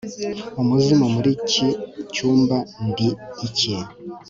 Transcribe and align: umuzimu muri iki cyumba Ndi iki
umuzimu 0.61 1.05
muri 1.15 1.29
iki 1.37 1.67
cyumba 2.13 2.57
Ndi 2.87 3.09
iki 3.47 3.73